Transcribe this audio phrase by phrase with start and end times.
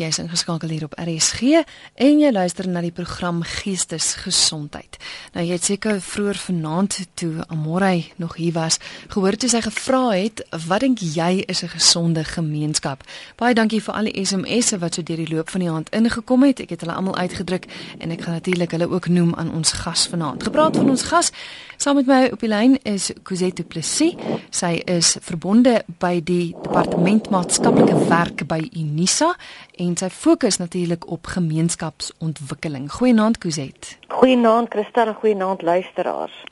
[0.00, 1.58] Jy is ingeskakel hier op RSG
[2.00, 4.96] en jy luister na die program Geestesgesondheid.
[5.34, 8.78] Nou jy het seker vroeër vanaand toe Amorey nog hier was,
[9.12, 13.04] gehoor toe sy gevra het, "Wat dink jy is 'n gesonde gemeenskap?"
[13.36, 16.42] Baie dankie vir al die SMS'e wat so deur die loop van die aand ingekom
[16.44, 16.60] het.
[16.60, 17.66] Ek het hulle almal uitgedruk
[17.98, 20.42] en ek gaan natuurlik hulle ook noem aan ons gas vanaand.
[20.42, 21.30] Gepraat van ons gas,
[21.76, 24.14] saam met my op die lyn is Cosette Plessis.
[24.50, 29.36] Sy is verbonde by die Departement Maatskaplike Werk by Unisa
[29.76, 32.90] en sy fokus natuurlik op gemeenskapsontwikkeling.
[32.92, 33.98] Goeienaand Kuzet.
[34.08, 36.44] Goeienaand Christel en goeienaand luisteraars.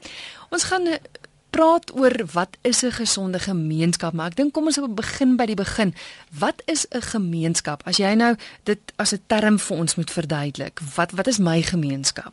[0.51, 0.99] Ons gaan eh,
[1.51, 5.55] praat oor wat is 'n gesonde gemeenskap, maar ek dink kom ons begin by die
[5.55, 5.95] begin.
[6.39, 7.83] Wat is 'n gemeenskap?
[7.87, 11.63] As jy nou dit as 'n term vir ons moet verduidelik, wat wat is my
[11.63, 12.33] gemeenskap?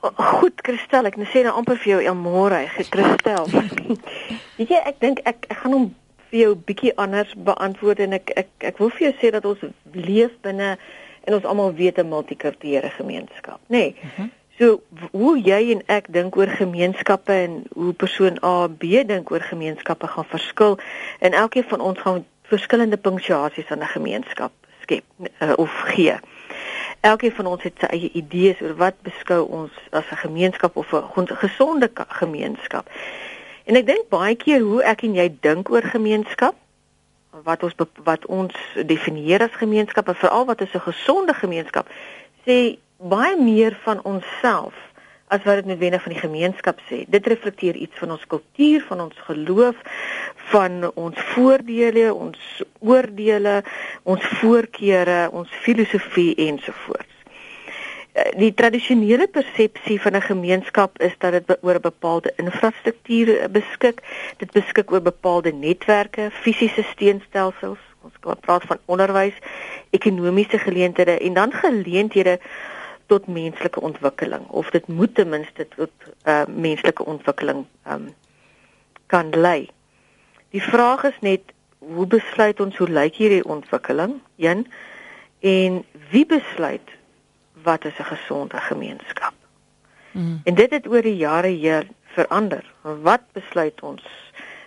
[0.00, 3.46] Goed, Christel, ek sê nou amper vir jou Elmore, Christel.
[4.56, 5.94] Weet jy, ek dink ek ek gaan hom
[6.32, 9.64] vir jou bietjie anders beantwoord en ek ek ek wil vir jou sê dat ons
[9.92, 10.76] leef binne
[11.22, 13.76] en ons almal weet 'n multikulturele gemeenskap, nê?
[13.76, 13.96] Nee.
[14.02, 14.30] Uh -huh.
[14.58, 19.40] So hoe jy en ek dink oor gemeenskappe en hoe persoon A B dink oor
[19.40, 20.78] gemeenskappe gaan verskil
[21.18, 25.04] en elkeen van ons gaan verskillende punktuasies aan 'n gemeenskap skep
[25.42, 26.14] uh, of gee.
[27.00, 30.92] Elkeen van ons het sy eie idees oor wat beskou ons as 'n gemeenskap of
[30.92, 32.90] 'n gesonde gemeenskap.
[33.72, 36.56] En ek dink baie keer hoe ek en jy dink oor gemeenskap,
[37.46, 41.88] wat ons wat ons definieer as gemeenskap en veral wat is 'n gesonde gemeenskap,
[42.44, 44.76] sê baie meer van onsself
[45.32, 46.98] as wat dit noodwendig van die gemeenskap sê.
[47.08, 49.76] Dit reflekteer iets van ons kultuur, van ons geloof,
[50.52, 53.64] van ons voordele, ons oordeele,
[54.02, 57.11] ons voorkeure, ons filosofie ensovoorts.
[58.12, 64.02] Die tradisionele persepsie van 'n gemeenskap is dat dit oor 'n bepaalde infrastruktuur eh, beskik.
[64.36, 67.78] Dit beskik oor bepaalde netwerke, fisiese steunstelsels.
[68.02, 69.34] Ons kan praat van onderwys,
[69.90, 72.40] ekonomiese geleenthede en dan geleenthede
[73.06, 75.90] tot menslike ontwikkeling of dit moet ten minste tot
[76.24, 78.14] uh, menslike ontwikkeling um,
[79.06, 79.68] kan lei.
[80.50, 81.40] Die vraag is net
[81.78, 84.20] hoe besluit ons hoe lyk hierdie ontwikkeling?
[84.36, 84.66] Een
[85.40, 87.00] en wie besluit
[87.62, 89.32] wat is 'n gesonde gemeenskap.
[90.12, 90.40] Mm.
[90.44, 92.64] En dit het oor die jare hier verander.
[92.80, 94.02] Wat besluit ons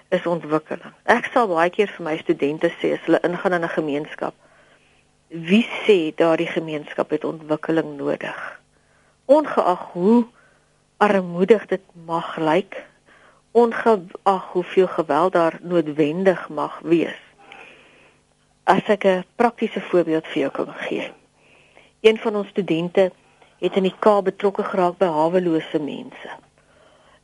[0.09, 0.93] is ontwikkeling.
[1.03, 4.33] Ek sal baie keer vir my studente sê as hulle ingaan in 'n gemeenskap,
[5.27, 8.61] wie sê daardie gemeenskap het ontwikkeling nodig?
[9.25, 10.25] Ongeag hoe
[10.97, 12.85] armoedig dit mag lyk,
[13.51, 17.21] ongeag hoeveel geweld daar noodwendig mag wees.
[18.63, 21.11] As ek 'n praktiese voorbeeld vir jou kan gee
[22.05, 23.11] een van ons studente
[23.59, 26.33] het in die Kaap betrokke geraak by hawelose mense.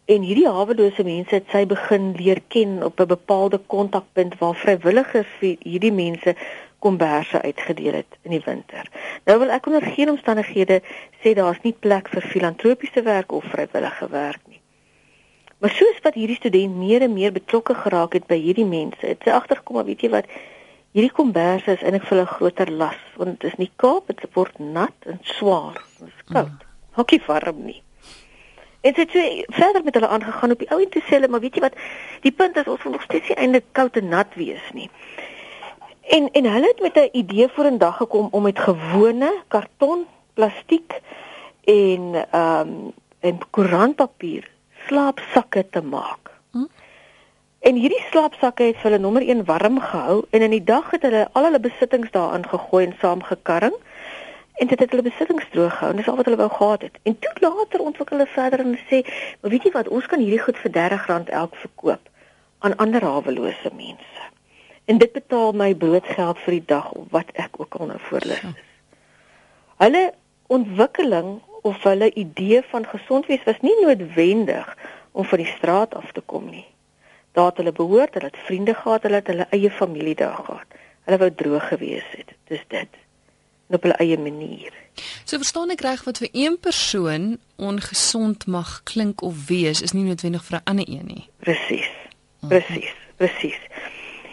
[0.09, 5.31] En hierdie hawelose mense het sy begin leer ken op 'n bepaalde kontakpunt waar vrywilligers
[5.39, 6.35] vir hierdie mense
[6.79, 8.89] komberse uitgedeel het in die winter.
[9.25, 10.81] Nou wil ek onder geen omstandighede
[11.21, 14.61] sê daar's nie plek vir filantropiese werk of vrywillige werk nie.
[15.57, 19.21] Maar soos wat hierdie student meer en meer betrokke geraak het by hierdie mense, het
[19.23, 20.25] sy agtergekom, weet jy wat,
[20.91, 24.59] Hierdie kombers is eintlik vir 'n groter las want dit is nie Kaap, dit word
[24.59, 25.79] nat en swaar.
[25.99, 26.51] Dit is koud.
[26.51, 26.67] Mm.
[26.91, 27.81] Hokkie warm nie.
[28.81, 31.39] En sy het verder met hulle aangegaan op die ou en toe sê hulle, maar
[31.39, 31.77] weet jy wat?
[32.21, 34.89] Die punt is ons moet nog steeds nie eintlik koud en nat wees nie.
[36.01, 40.99] En en hulle het met 'n idee vorendag gekom om met gewone karton, plastiek
[41.63, 44.49] en ehm um, en koerantpapier
[44.87, 46.31] slaapsakke te maak.
[47.61, 51.27] En hierdie slaapsakke het hulle nommer 1 warm gehou en in die dag het hulle
[51.37, 53.75] al hulle besittings daarin gegooi en saamgekarring
[54.63, 55.91] en dit het hulle besittings droog gehou.
[55.95, 56.97] Dis al wat hulle wou gehad het.
[57.03, 59.03] En toe later ontwikkel hulle verder en sê,
[59.41, 62.09] "Maar weet jy wat, ons kan hierdie goed vir R30 elk verkoop
[62.59, 64.23] aan ander hawelose mense."
[64.85, 68.41] En dit betaal my broodgeld vir die dag of wat ek ook al nou voorlis
[68.41, 68.65] is.
[69.77, 70.13] Hulle
[70.47, 74.77] ontwikkeling of hulle idee van gesond wees was nie noodwendig
[75.11, 76.70] om van die straat af te kom nie
[77.31, 80.79] daar het hulle behoort, hulle het vriende gehad, hulle het hulle eie familie daar gehad.
[81.07, 82.33] Hulle wou droog gewees het.
[82.47, 82.99] Dis dit.
[83.67, 84.73] En op hulle eie manier.
[85.23, 90.03] So verstaan ek reg wat vir een persoon ongesond mag klink of wees, is nie
[90.03, 91.29] noodwendig vir 'n ander een nie.
[91.39, 91.89] Presies.
[92.47, 92.93] Presies.
[93.15, 93.59] Presies.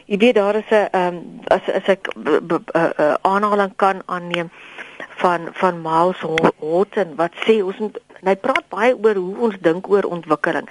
[0.08, 4.50] Ek weet daar is 'n ehm um, as as ek 'n aanhaling kan aanneem
[5.22, 6.20] van van Miles
[6.58, 10.66] Horton wat sê ons moet hy praat baie oor hoe ons dink oor ontwikkeling.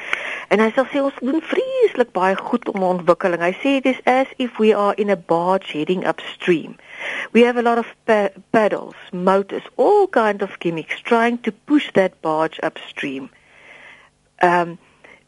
[0.52, 3.44] En hy sê ons doen vreeslik baie goed om ontwikkeling.
[3.44, 6.76] Hy sê it is as if we are in a barge heading upstream.
[7.32, 11.92] We have a lot of pa paddles, motors, all kind of gimmicks trying to push
[11.94, 13.30] that barge upstream.
[14.42, 14.78] Um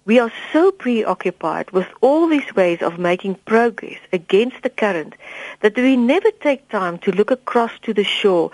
[0.10, 5.14] We are so preoccupied with all these ways of making progress against the current
[5.60, 8.50] that we never take time to look across to the shore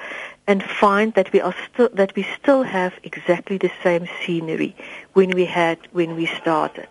[0.48, 4.76] and find that we are still that we still have exactly the same scenery
[5.14, 6.90] when we had when we started.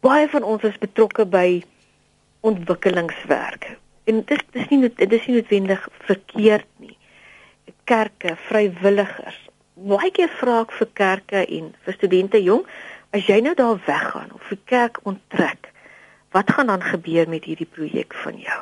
[0.00, 1.62] Baie van ons is betrokke by
[2.42, 3.70] ontwikkelingswerk.
[4.10, 6.98] En dit dis nie dit is nie noodwendig verkeerd nie.
[7.84, 9.40] Kerke, vrywilligers.
[9.78, 12.66] Baie keer vra ek vir kerke en vir studente jong,
[13.18, 15.72] As jy nou daar weggaan of die kerk onttrek,
[16.30, 18.58] wat gaan dan gebeur met hierdie projek van jou?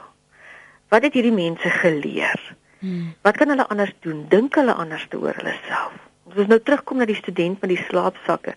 [0.89, 2.41] Wat het hierdie mense geleer?
[2.79, 3.11] Hmm.
[3.27, 4.23] Wat kan hulle anders doen?
[4.33, 5.99] Dink hulle anders te oor hulle self?
[6.25, 8.55] Ons moet nou terugkom na die student met die slaapsakke.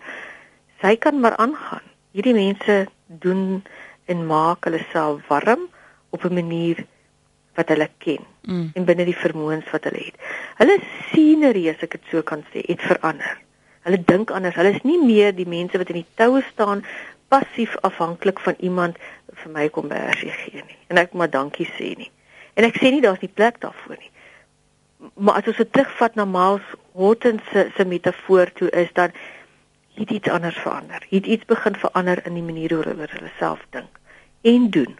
[0.80, 1.84] Sy kan maar aangaan.
[2.16, 2.78] Hierdie mense
[3.20, 3.60] doen
[4.08, 5.68] en maak hulle self warm
[6.16, 6.80] op 'n manier
[7.60, 8.70] wat hulle ken mm.
[8.74, 10.16] en binne die vermoëns wat hulle het.
[10.64, 10.80] Hulle
[11.12, 13.36] sienerie as ek dit so kan sê, het verander.
[13.90, 14.54] Hulle dink anders.
[14.54, 16.84] Hulle is nie meer die mense wat in die toue staan
[17.34, 19.00] passief afhanklik van iemand
[19.42, 20.78] vir my kom bersie gee nie.
[20.94, 22.10] En ek maar dankie sê nie.
[22.54, 24.12] En ek sê nie daar's nie plek daarvoor nie.
[25.18, 29.10] Maar as ons dit terugvat na Miles Horton se se metafoor toe is dan
[29.98, 31.02] het iets anders verander.
[31.10, 33.98] Het iets begin verander in die manier hoe hulle hulle self dink
[34.46, 34.94] en doen.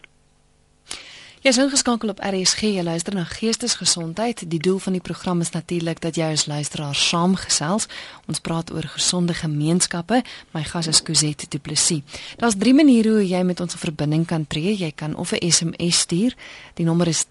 [1.40, 4.42] Jy is ingeskakel op RSG, jy luister na Geestesgesondheid.
[4.52, 7.86] Die doel van die program is natuurlik dat jy as luisteraar saamgesels.
[8.28, 10.20] Ons praat oor gesonde gemeenskappe.
[10.52, 12.04] My gas is Cosette Du Plessis.
[12.36, 14.76] Daar's drie maniere hoe jy met ons 'n verbinding kan tree.
[14.76, 16.36] Jy kan of 'n SMS stuur.
[16.74, 17.24] Die nommer is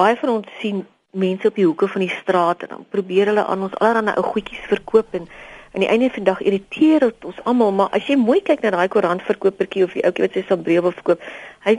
[0.00, 3.44] Baie van ons sien mense op die hoeke van die straat en dan probeer hulle
[3.44, 5.26] aan ons allerlei ou goedjies verkoop en
[5.72, 8.64] aan die einde van die dag irriteer dit ons almal, maar as jy mooi kyk
[8.64, 11.26] na daai koerantverkopertjie of die ouetjie wat sy sambreel wil verkoop,
[11.66, 11.76] hy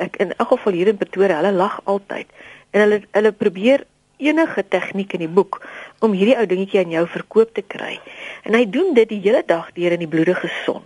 [0.00, 2.28] ek in elk geval hier in Pretoria, hulle lag altyd
[2.72, 3.86] en hulle hulle probeer
[4.20, 5.62] enige tegniek in die boek
[6.04, 7.96] om hierdie ou dingetjie aan jou verkoop te kry.
[8.44, 10.84] En hy doen dit die hele dag deur in die bloedige son.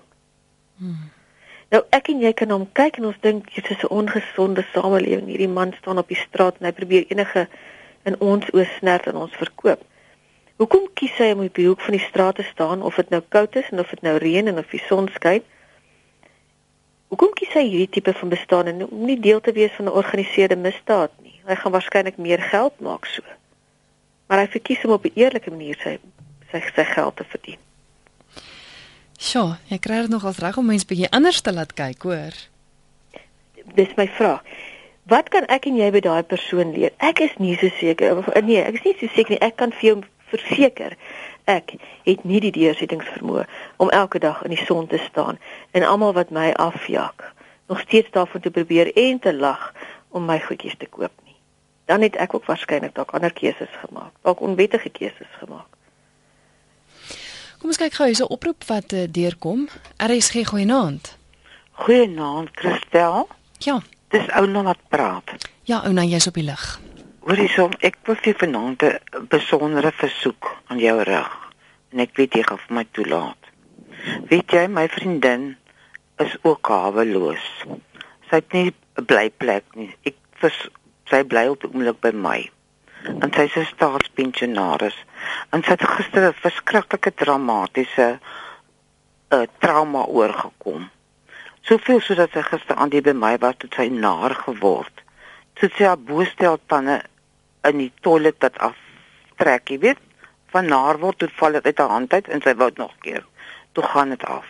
[0.79, 1.11] Hmm.
[1.75, 5.27] Nou ek en jy kan hom kyk en ons dink dit is 'n ongesonde samelewing.
[5.27, 7.49] Hierdie man staan op die straat en hy probeer enige
[8.05, 9.81] in ons oë snert en ons verkoop.
[10.57, 13.23] Hoekom kies hy om op die hoek van die straat te staan of dit nou
[13.29, 15.43] koud is en of dit nou reën en of die son skyn?
[17.09, 19.91] Hoekom kies hy hierdie tipe van bestaan en om nie deel te wees van 'n
[19.91, 21.41] georganiseerde misdaad nie?
[21.45, 23.23] Hy gaan waarskynlik meer geld maak so
[24.27, 25.99] maar hy verkies om op 'n eerlike manier sy
[26.51, 27.59] sy sy geld te verdien.
[29.25, 32.37] Sjoe, jy kry dit nog as reg om mense bietjie anders te laat kyk, hoor.
[33.79, 34.45] Dis my vraag.
[35.09, 36.93] Wat kan ek en jy by daai persoon leer?
[37.01, 39.41] Ek is nie so seker of nee, ek is nie so seker nie.
[39.45, 39.97] Ek kan vir jou
[40.33, 40.97] verseker
[41.45, 43.45] ek het nie die deursettingsvermoë
[43.85, 45.41] om elke dag in die son te staan
[45.77, 47.27] en almal wat my afjak
[47.69, 49.73] nog steeds daarvan te probeer en te lag
[50.09, 51.13] om my goedjies te koop
[51.85, 55.74] dan het ek ook waarskynlik dalk ander keuses gemaak, dalk onwettige keuses gemaak.
[57.65, 59.63] Kom ons kyk gou hierse oproep wat uh, deurkom.
[59.97, 61.07] RSG goeienaand.
[61.81, 63.25] Goeienaand, Christel.
[63.65, 63.79] Ja.
[64.13, 65.33] Dis Ouna wat praat.
[65.65, 66.67] Ja, Ouna, jy's op die lig.
[67.25, 71.33] Hoorie so, ek wil vir vanaand 'n besondere versoek aan jou rig.
[71.97, 73.49] En ek weet jy gaan vir my toelaat.
[74.29, 75.57] Weet jy, my vriendin
[76.21, 77.49] is ook haweloos.
[78.29, 79.89] Sy het nie 'n blyplek nie.
[80.05, 80.69] Ek vers
[81.09, 82.51] sy bly op die oomblik by my.
[83.05, 84.97] En sy is 'n staatspensionaris.
[85.51, 90.91] En sy het gister 'n verskriklike dramatiese 'n uh, trauma oorgekom.
[91.61, 95.03] Soveel sodat sy gister aan die by my was toe sy naar geword.
[95.61, 97.03] Sy haar boestel tande
[97.63, 100.01] in die toilet dat aftrek, jy weet,
[100.53, 103.25] van naar word toe val dit uit haar hand uit en sy wou nog keer.
[103.73, 104.47] Toe gaan dit af.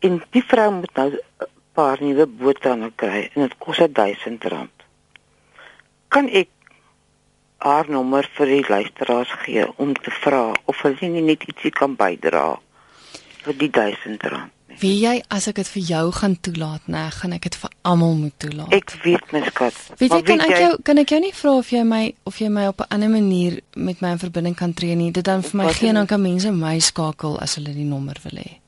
[0.00, 4.76] En die vrou moet nou 'n paar nuwe bottande kry en dit kos 1000 rand.
[6.08, 6.48] Kan ek
[7.62, 11.94] haar nommer vir die luisteraars gee om te vra of hulle nie net ietsie kan
[11.96, 12.48] bydra
[13.44, 14.50] vir die 1000 rand?
[14.80, 18.14] Wie jy as ek dit vir jou gaan toelaat, nee, gaan ek dit vir almal
[18.18, 18.72] moet toelaat.
[18.72, 19.76] Ek weet my skat.
[20.00, 22.48] Weet jy kan ek jou kan ek jou nie vra of jy my of jy
[22.48, 25.10] my op 'n ander manier met my in verbinding kan tree nie.
[25.12, 27.74] Dit dan vir my Wat gee en is dan kan mense my skakel as hulle
[27.74, 28.58] die nommer wil hê.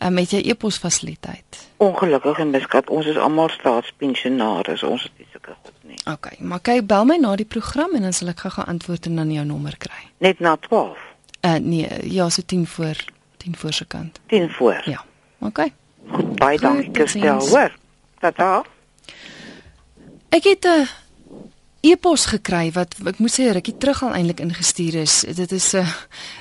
[0.00, 1.68] Um, met jy e-pos fasiliteit.
[1.78, 4.82] Ongelukkig en my skat, ons is almal staatspensionaars.
[4.82, 5.91] Ons het nie sulke goed nie.
[6.04, 9.16] OK, maar kyk bel my na die program en dan sal ek gou-gou antwoord en
[9.16, 10.02] dan jou nommer kry.
[10.18, 10.98] Net na 12.
[11.46, 12.96] Uh nee, ja, so 10 voor
[13.36, 14.20] 10 voor se kant.
[14.26, 14.82] 10 voor.
[14.84, 15.04] Ja.
[15.38, 15.68] OK.
[16.10, 17.48] Goed, baie dankie Christel, totsiens.
[17.50, 17.76] hoor.
[18.18, 18.62] Tata.
[20.28, 20.86] Ek het 'n
[21.80, 25.20] e-pos gekry wat ek moet sê rukkie terug al eintlik ingestuur is.
[25.20, 25.94] Dit is 'n uh,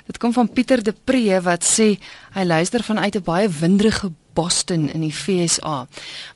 [0.06, 1.98] dit kom van Pieter de Pre wat sê
[2.34, 5.88] hy luister vanuit 'n baie winderige Boston in die FSA.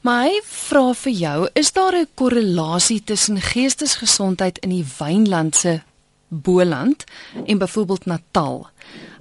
[0.02, 5.84] Maar hy vra vir jou, is daar 'n korrelasie tussen geestesgesondheid in die wynlandse
[6.28, 7.04] Boland
[7.46, 8.68] en byvoorbeeld Natal?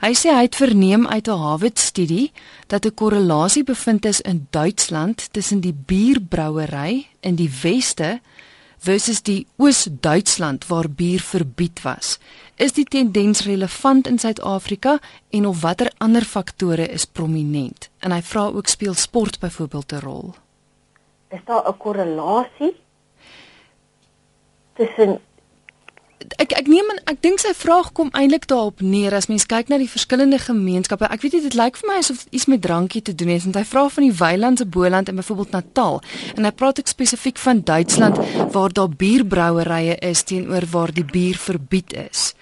[0.00, 2.32] Hy sê hy het verneem uit 'n Harvard-studie
[2.66, 8.20] dat 'n korrelasie bevind is in Duitsland tussen die bierbrouery in die weste
[8.84, 12.18] versus die Oos-Duitsland waar bier verbied was.
[12.60, 14.98] Is die tendens relevant in Suid-Afrika
[15.30, 17.88] en of watter ander faktore is prominent?
[18.04, 20.34] En hy vra ook speel sport byvoorbeeld 'n rol.
[21.30, 22.76] Is daar 'n korrelasie
[24.74, 25.20] tussen
[26.40, 29.68] Ek ek neem aan ek dink sy vraag kom eintlik daarop neer as mens kyk
[29.68, 31.10] na die verskillende gemeenskappe.
[31.10, 33.58] Ek weet nie dit lyk vir my asof iets met drankie te doen het want
[33.60, 36.00] hy vra van die Weilandse Boland en byvoorbeeld Natal
[36.36, 38.20] en hy praat ook spesifiek van Duitsland
[38.56, 42.32] waar daar bierbrouwerye is teenoor waar die bier verbied is.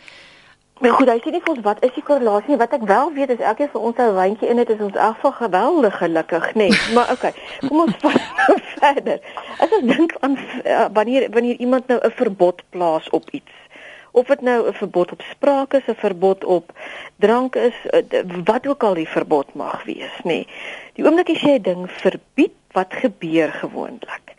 [0.82, 2.58] Maar goed, hy sê nie vir ons wat is die korrelasie nie.
[2.58, 5.32] Wat ek wel weet is elkeen van ons 'n wyntjie in het is ons geval
[5.32, 6.66] geweldig gelukkig, nê.
[6.68, 6.80] Nee.
[6.94, 7.32] Maar okay,
[7.68, 9.20] kom ons vat nou verder.
[9.62, 13.61] As ons dink aan uh, wanneer wanneer iemand nou 'n verbod plaas op iets.
[14.12, 16.72] Of dit nou 'n verbod op spraak is, 'n verbod op
[17.16, 20.24] drank is, uh, wat ook al die verbod mag wees, nê.
[20.24, 20.46] Nee.
[20.92, 24.34] Die oomblik as jy 'n ding verbied, wat gebeur gewoonlik?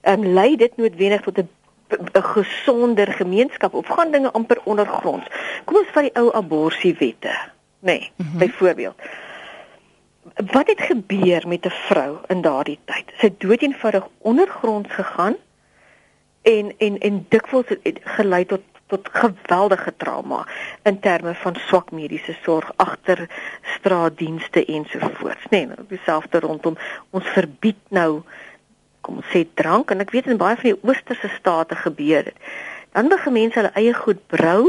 [0.00, 1.48] Ehm um, lei dit noodwendig tot 'n
[1.88, 5.26] 'n gesonder gemeenskap of gaan dinge amper ondergronds.
[5.64, 7.34] Kom ons vat die ou aborsiewette,
[7.80, 8.38] nê, nee, mm -hmm.
[8.38, 8.94] byvoorbeeld.
[10.52, 13.04] Wat het gebeur met 'n vrou in daardie tyd?
[13.18, 15.36] Sy het doeteenvoudig ondergronds gegaan
[16.42, 17.66] en en en dikwels
[18.04, 20.46] gelei tot tot geweldige trauma
[20.88, 23.26] in terme van swak mediese sorg agter
[23.76, 25.66] straatdienste ensovoorts, nê.
[25.66, 26.78] Nee, dieselfde rondom
[27.10, 28.22] ons verbied nou
[29.00, 32.48] kom ons sê drank en ek weet in baie van die oosterse state gebeur dit.
[32.96, 34.62] Dan begin mense hulle eie goed brou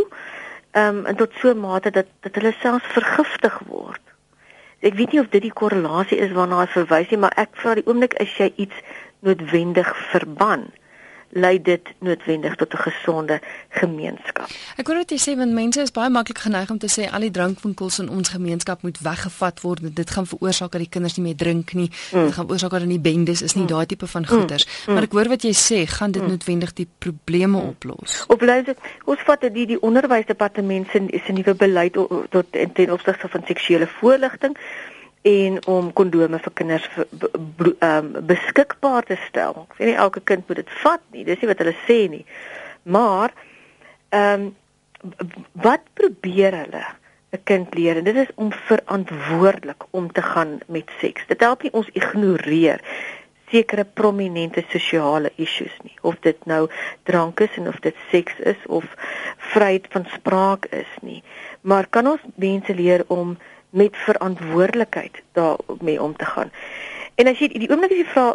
[0.78, 4.04] ehm um, tot so 'n mate dat dat hulle selfs vergiftig word.
[4.80, 7.74] Ek weet nie of dit die korrelasie is waarna hy verwys nie, maar ek vra
[7.76, 8.76] die oomblik as jy iets
[9.20, 10.70] noodwendig verban
[11.30, 14.48] lei dit noodwendig tot 'n gesonde gemeenskap.
[14.78, 17.20] Ek hoor wat jy sê want mense is baie maklik geneig om te sê al
[17.20, 19.96] die drankwinkels in ons gemeenskap moet weggevat word.
[19.96, 21.92] Dit gaan veroorsaak dat die kinders nie meer drink nie.
[22.12, 22.24] Mm.
[22.26, 23.70] Dit gaan veroorsaak dat nie bendes is nie, mm.
[23.70, 24.66] daai tipe van goeders.
[24.66, 24.94] Mm.
[24.94, 26.28] Maar ek hoor wat jy sê, gaan dit mm.
[26.28, 27.68] noodwendig die probleme mm.
[27.68, 28.26] oplos.
[28.40, 31.94] Bly dit ons vat die die onderwysdepartement se se nuwe beleid
[32.30, 34.56] tot ten opsigte van seksuele voorligting
[35.28, 39.66] en om kondome vir kinders um, beskikbaar te stel.
[39.68, 42.26] Ek sê nie elke kind moet dit vat nie, dis nie wat hulle sê nie.
[42.84, 43.36] Maar
[44.16, 44.50] ehm um,
[45.64, 46.84] wat probeer hulle
[47.32, 51.28] 'n kind leer en dit is om verantwoordelik om te gaan met seks.
[51.28, 52.82] Dit help nie ons ignoreer
[53.52, 56.68] sekere prominente sosiale issues nie of dit nou
[57.10, 58.86] drank is en of dit seks is of
[59.54, 61.22] vryheid van spraak is nie
[61.62, 63.38] maar kan ons mense leer om
[63.70, 66.52] met verantwoordelikheid daarmee om te gaan.
[67.16, 68.26] En as jy die oomblik as jy vra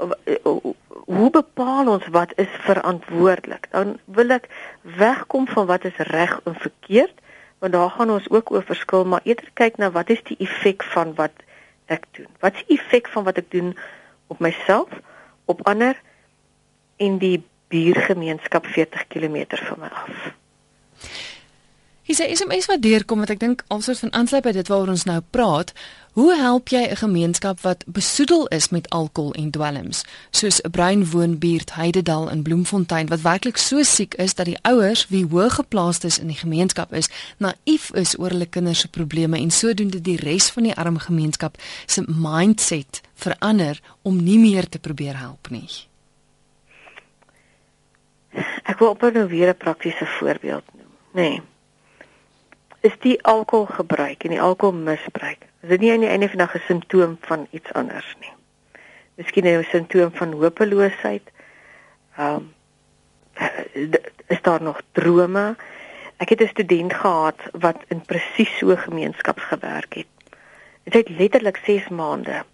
[1.04, 3.68] hoe bepaal ons wat is verantwoordelik?
[3.72, 4.48] Dan wil ek
[4.82, 7.16] wegkom van wat is reg en verkeerd,
[7.58, 10.84] want daar gaan ons ook oor verskil, maar eerder kyk na wat is die effek
[10.92, 11.44] van wat
[11.92, 12.28] ek doen?
[12.40, 13.74] Wat is die effek van wat ek doen
[14.32, 14.88] op myself,
[15.44, 15.96] op ander
[16.96, 20.32] en die buurgemeenskap 40 km van my af?
[22.04, 25.06] Hier sê SMS wat deurkom wat ek dink alsoos van aansluit by dit waaroor ons
[25.08, 25.70] nou praat.
[26.12, 31.10] Hoe help jy 'n gemeenskap wat besoedel is met alkohol en dwelms, soos 'n bruin
[31.10, 36.04] woonbuurt Heidedal in Bloemfontein wat werklik so siek is dat die ouers wie hoog geplaasd
[36.04, 37.08] is in die gemeenskap is,
[37.38, 41.56] naïef is oor hulle kinders se probleme en sodoende die res van die arm gemeenskap
[41.86, 45.70] se mindset verander om nie meer te probeer help nie.
[48.64, 51.30] Ek wil op nou weer 'n praktiese voorbeeld noem, nê.
[51.30, 51.42] Nee
[52.84, 55.46] is die alkoholgebruik en die alkoholmisbruik.
[55.64, 58.32] Is dit nie aan die einde van 'n simptoom van iets anders nie?
[59.14, 61.30] Miskien 'n simptoom van hopeloosheid.
[62.16, 62.52] Ehm um,
[64.26, 65.56] is daar nog drome?
[66.16, 70.12] Ek het 'n student gehad wat in presies so gemeenskaps gewerk het.
[70.82, 72.44] Dit het letterlik 6 maande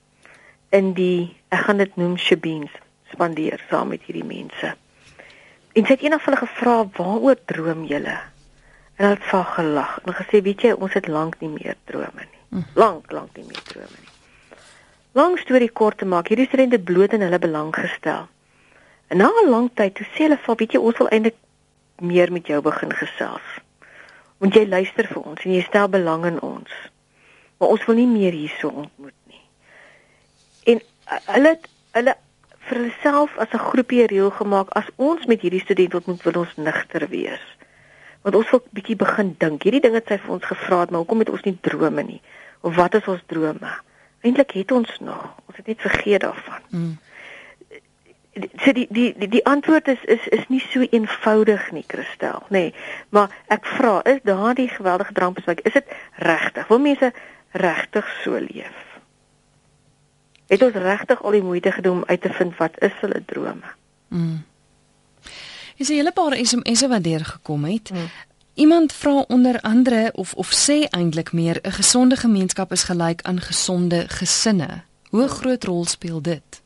[0.69, 2.71] in die ek gaan dit noem shebeens
[3.13, 4.75] spandeer saam met hierdie mense.
[5.73, 8.19] En sy het eendag hulle gevra, "Waaroor droom julle?"
[9.01, 12.25] En hulle het vaag gelag en gesê, "Weet jy, ons het lank nie meer drome
[12.31, 12.41] nie.
[12.49, 12.63] Hm.
[12.75, 14.09] Lank, lank nie meer drome nie."
[15.13, 18.29] Lang storie kort te maak, hierdie studente bloot in hulle belang gestel.
[19.07, 21.35] En na 'n lang tyd toe sê hulle, "Weet jy, ons wil eintlik
[21.97, 23.47] meer met jou begin gesels.
[24.39, 26.71] Want jy luister vir ons en jy stel belang in ons.
[27.59, 29.45] Maar ons wil nie meer hierso ontmoet nie."
[30.65, 30.81] En
[31.13, 31.59] uh, hulle
[31.91, 32.17] hulle
[32.59, 36.41] vir hulle self as 'n groepie reël gemaak, as ons met hierdie student ontmoet, wil
[36.43, 37.41] ons nigter wees
[38.23, 39.63] want ons wil bietjie begin dink.
[39.65, 42.21] Hierdie ding het sy vir ons gevra, maar hoekom het ons nie drome nie?
[42.61, 43.71] Of wat is ons drome?
[44.21, 45.23] Eintlik het ons nog.
[45.49, 46.67] Ons het net vergeet daarvan.
[46.69, 46.99] Mm.
[48.63, 52.71] So die die die die antwoord is is is nie so eenvoudig nie, Christel, nê.
[52.71, 52.75] Nee,
[53.09, 56.69] maar ek vra, is daardie geweldige drankbesluit, is dit regtig?
[56.69, 57.13] Wil mense
[57.51, 58.87] regtig so leef?
[60.53, 63.75] Het ons regtig al die moeite gedoen om uit te vind wat is hulle drome?
[64.09, 64.39] Mm.
[65.81, 67.89] Is 'n hele paar SMS'e wat deurgekom het.
[67.89, 68.09] Hmm.
[68.55, 73.41] Iemand vra onder andere of of sê eintlik meer 'n gesonde gemeenskap is gelyk aan
[73.41, 74.83] gesonde gesinne.
[75.11, 76.63] Hoe groot rol speel dit?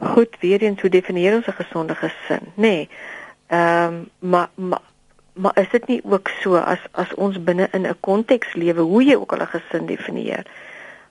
[0.00, 2.44] Goed, weer eens hoe definieer ons 'n gesonde gesin?
[2.54, 2.88] Nee.
[3.46, 4.82] Ehm um, maar maar
[5.32, 9.04] maar is dit nie ook so as as ons binne in 'n konteks lewe hoe
[9.04, 10.46] jy ook al 'n gesin definieer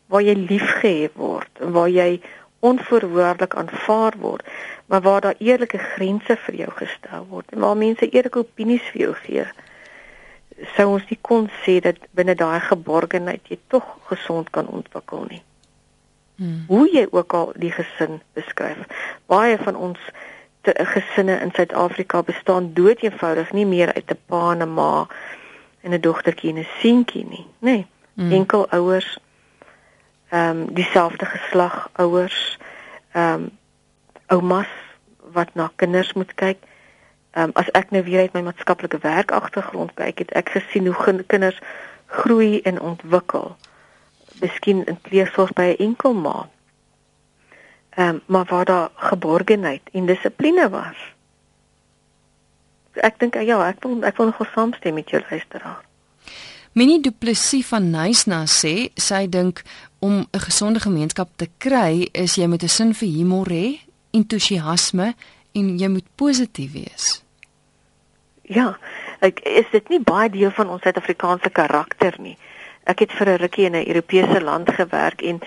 [0.05, 2.21] waar jy liefgehê word, waar jy
[2.69, 4.47] onvoorwaardelik aanvaar word,
[4.85, 9.01] maar waar daar eerlike grense vir jou gestel word en waar mense eerlike opinies vir
[9.01, 9.45] jou gee.
[10.75, 15.41] Sou ons nie kon sê dat binne daai geborgenheid jy tog gesond kan ontwikkel nie.
[16.35, 16.63] Hmm.
[16.67, 18.87] Hoe jy ook al die gesin beskryf.
[19.31, 19.99] Baie van ons
[20.67, 25.07] te, gesinne in Suid-Afrika bestaan dood eenvoudig nie meer uit 'n pa en 'n ma
[25.81, 27.69] en 'n dogtertjie en 'n seentjie nie, nê.
[27.69, 28.31] Nee, hmm.
[28.31, 29.17] Enkel ouers
[30.35, 32.57] ehm um, dieselfde geslag ouers
[33.11, 33.49] ehm um,
[34.27, 34.67] oumas
[35.31, 36.57] wat na kinders moet kyk.
[37.31, 40.87] Ehm um, as ek nou weer uit my maatskaplike werk agtergrond kyk, het ek gesien
[40.91, 41.59] hoe kinders
[42.05, 43.55] groei en ontwikkel.
[44.41, 46.49] Miskien in pleegsorg by 'n enkel ma.
[47.89, 50.99] Ehm um, maar waar daar geborgenheid en dissipline was.
[52.93, 55.83] Ek dink ja, ek wil ek wil nog saamstem met jou luisteraar.
[56.75, 59.61] Minnie Du Plessis van Nysna sê sy dink
[60.05, 63.79] om 'n gesonde gemeenskap te kry is jy met 'n sin vir humor hê,
[64.11, 65.13] entoesiasme
[65.51, 67.23] en jy moet positief wees.
[68.41, 68.77] Ja,
[69.19, 72.37] ek is dit nie baie deel van ons Suid-Afrikaanse karakter nie.
[72.83, 75.39] Ek het vir 'n rukkie in 'n Europese land gewerk en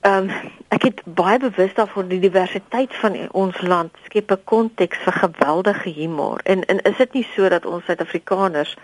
[0.00, 0.30] ehm um,
[0.68, 5.90] ek het baie bewus daarvan die diversiteit van ons land skep 'n konteks vir geweldige
[5.90, 6.40] humor.
[6.44, 8.76] En en is dit nie so dat ons Suid-Afrikaners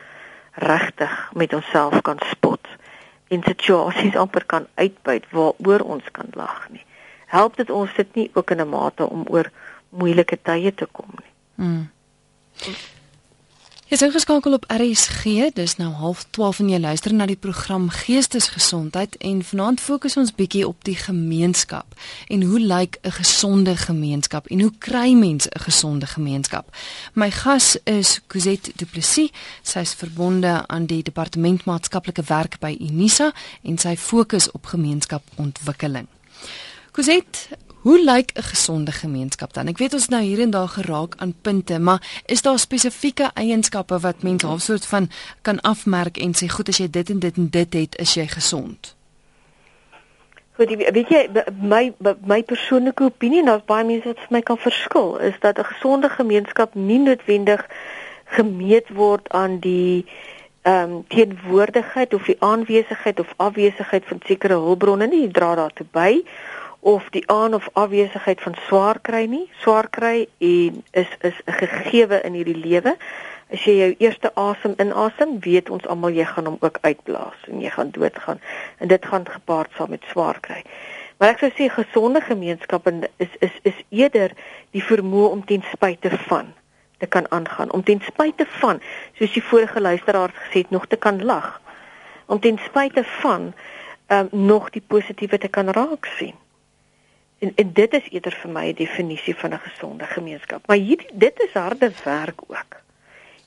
[0.55, 2.67] regtig met onsself kan spot
[3.29, 6.85] en situasies amper kan uitbuit waaroor ons kan lag nie?
[7.35, 9.51] help dit ons dit nie ook in 'n mate om oor
[9.89, 11.33] moeilike tye te kom nie.
[11.55, 11.83] Mm.
[13.95, 19.17] Jy is geskakel op RSG, dis nou 12:30 en jy luister na die program Geestesgesondheid
[19.17, 21.95] en vanaand fokus ons bietjie op die gemeenskap
[22.27, 26.75] en hoe lyk 'n gesonde gemeenskap en hoe kry mense 'n gesonde gemeenskap?
[27.13, 29.31] My gas is Cosette Du Plessis,
[29.63, 36.07] sy is verbonde aan die Departement Maatskaplike Werk by Unisa en sy fokus op gemeenskapontwikkeling.
[36.91, 37.49] Kuset,
[37.85, 39.67] hoe lyk 'n gesonde gemeenskap dan?
[39.67, 43.99] Ek weet ons nou hier en daar geraak aan punte, maar is daar spesifieke eienskappe
[44.01, 45.11] wat mense half soort van
[45.43, 48.27] kan afmerk en sê goed as jy dit en dit en dit het, is jy
[48.27, 48.97] gesond?
[50.57, 51.29] Goed, weet jy
[51.61, 51.93] my
[52.27, 55.65] my persoonlike opinie en daar's baie mense wat vir my kan verskil, is dat 'n
[55.65, 57.67] gesonde gemeenskap nie noodwendig
[58.25, 60.07] gemeet word aan die
[60.63, 66.25] ehm um, teenwoordigheid of die aanwesigheid of afwesigheid van sekere hulpbronne nie, dra daartoe by
[66.85, 69.45] of die aan of afwesigheid van swaar kry nie.
[69.65, 72.97] Swaar kry en is is 'n gegewe in hierdie lewe.
[73.53, 77.61] As jy jou eerste asem inasem, weet ons almal jy gaan hom ook uitblaas en
[77.61, 78.41] jy gaan doodgaan.
[78.79, 80.63] En dit gaan gepaard saam met swaar kry.
[81.19, 84.31] Maar ek sou sê gesonde gemeenskappe is is is eerder
[84.71, 86.53] die vermoë om ten spyte van
[86.99, 88.81] te kan aangaan, om ten spyte van,
[89.19, 91.61] soos die vorige luisteraars gesê het, nog te kan lag.
[92.27, 93.53] Om ten spyte van
[94.09, 96.35] um, nog die positiewe te kan raak sien.
[97.39, 100.67] En, en dit is eerder vir my 'n definisie van 'n gesonde gemeenskap.
[100.67, 102.81] Maar hier dit is harde werk ook.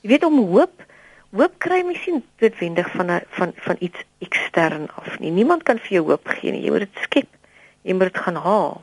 [0.00, 0.86] Jy weet om hoop
[1.30, 5.30] hoop kry mens nie noodwendig van 'n van van iets ekstern af nie.
[5.30, 6.62] Niemand kan vir jou hoop gee nie.
[6.62, 7.28] Jy moet dit skep.
[7.82, 8.82] Jy moet dit gaan haal.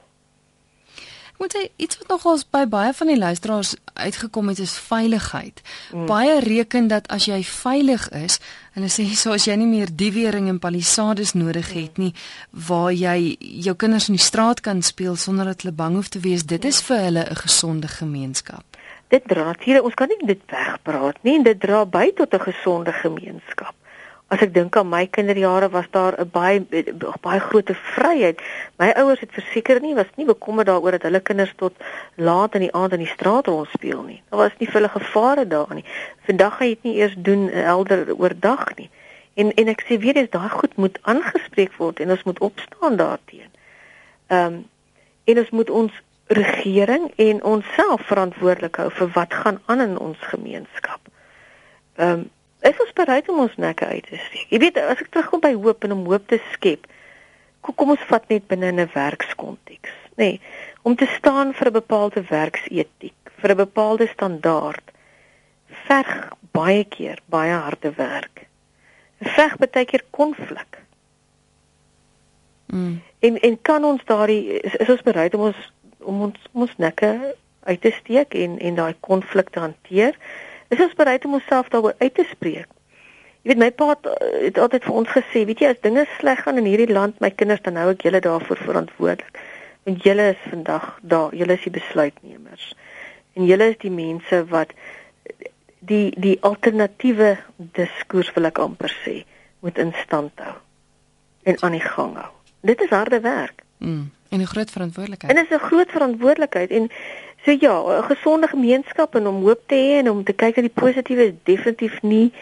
[1.35, 5.57] Ek moet sê iets wat nogals by baie van die luisteraars uitgekom het is veiligheid.
[5.91, 6.05] Mm.
[6.07, 8.39] Baie reken dat as jy veilig is,
[8.77, 12.13] hulle sê so as jy nie meer diewering en palisades nodig het nie
[12.69, 13.35] waar jy
[13.67, 16.71] jou kinders in die straat kan speel sonder dat hulle bang hoef te wees, dit
[16.71, 18.63] is vir hulle 'n gesonde gemeenskap.
[19.11, 22.93] Dit dra natuurlik ons kan nie dit wegpraat nie, dit dra by tot 'n gesonde
[22.93, 23.75] gemeenskap
[24.27, 26.59] as ek dink aan my kinderjare was daar 'n baie
[27.21, 28.41] baie groot vryheid.
[28.77, 31.73] My ouers het verseker nie was nie bekommerd daaroor dat hulle kinders tot
[32.15, 34.21] laat in die aand in die straat rond speel nie.
[34.29, 35.85] Daar was nie hulle gevare daar nie.
[36.25, 38.89] Vandag gaan jy dit nie eers doen helder oordag nie.
[39.33, 42.95] En en ek sê weer eens daai goed moet aangespreek word en ons moet opstaan
[42.95, 43.53] daarteenoor.
[44.27, 44.65] Ehm um,
[45.25, 45.91] en ons moet ons
[46.27, 50.99] regering en onsself verantwoordelik hou vir wat gaan aan in ons gemeenskap.
[51.95, 52.29] Ehm um,
[52.69, 54.47] is ons bereid om ons nekke uit te steek.
[54.49, 56.87] Jy weet, as ek terugkom by hoop en om hoop te skep,
[57.61, 60.41] kom, ons vat net binne 'n werkskonteks, nê, nee,
[60.83, 64.91] om te staan vir 'n bepaalde werksetiek, vir 'n bepaalde standaard,
[65.87, 68.45] verg baie keer baie harde werk.
[69.19, 70.79] Veg baie keer konflik.
[72.65, 73.01] Mm.
[73.19, 76.77] En en kan ons daardie is, is ons bereid om ons om ons om ons
[76.77, 80.17] nekke uit te steek en en daai konflik te hanteer?
[80.69, 82.67] Is ons bereid om onsself daaroor uit te spreek.
[83.45, 83.91] Jy weet my pa
[84.41, 87.29] het altyd vir ons gesê, weet jy as dinge sleg gaan in hierdie land, my
[87.29, 89.39] kinders dan hou ek julle daarvoor verantwoordelik.
[89.85, 92.71] Want julle is vandag daar, julle is die besluitnemers.
[93.37, 94.73] En julle is die mense wat
[95.85, 97.35] die die alternatiewe
[97.77, 99.19] diskurs wil ek amper sê,
[99.61, 100.55] moet in stand hou
[101.45, 102.31] en aan die gang hou.
[102.65, 103.61] Dit is harde werk.
[103.77, 105.31] Mm, en 'n groot verantwoordelikheid.
[105.31, 106.89] En dit is 'n groot verantwoordelikheid en
[107.45, 110.61] So ja, 'n gesonde gemeenskap en om hoop te hê en om te kyk na
[110.61, 112.33] die positiewe is definitief nie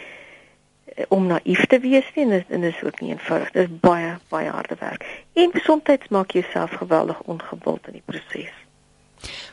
[0.85, 3.51] eh, om naïef te wees nie en dit en is ook nie eenvoudig.
[3.51, 5.05] Dit is baie baie harde werk.
[5.33, 8.53] En soms maak jy jouself geweldig ongewild in die proses.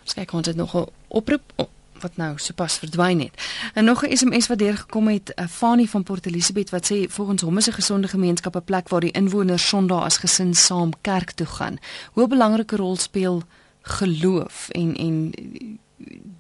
[0.00, 1.52] Ons kyk ons het nog 'n oproep
[2.00, 3.34] wat nou sopas verdwyn het.
[3.74, 7.42] En nog 'n SMS wat deurgekom het, uh, Fanie van Port Elizabeth wat sê volgens
[7.42, 11.30] hom is 'n gesonde gemeenskap 'n plek waar die inwoners Sondag as gesin saam kerk
[11.30, 11.78] toe gaan.
[12.12, 13.42] Hoe 'n belangrike rol speel
[13.82, 15.32] geloof en en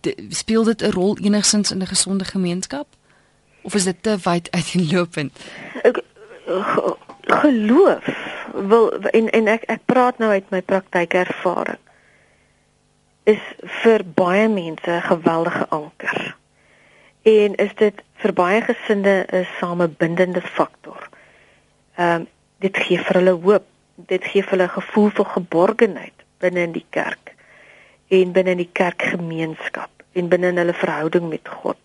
[0.00, 2.86] de, speel dit 'n rol enigsins in 'n gesonde gemeenskap
[3.62, 5.32] of is dit te wyd uiteenlopend?
[7.22, 8.04] Geloof
[8.52, 11.78] wil en en ek ek praat nou uit my praktykervaring
[13.22, 13.42] is
[13.82, 16.36] vir baie mense 'n geweldige anker.
[17.22, 21.08] En is dit vir baie gesinne 'n samebindende faktor.
[21.96, 22.26] Ehm um,
[22.58, 26.86] dit gee vir hulle hoop, dit gee vir hulle gevoel van geborgenheid binne in die
[26.90, 27.34] kerk
[28.08, 31.78] en binne in die kerkgemeenskap en binne in hulle verhouding met God.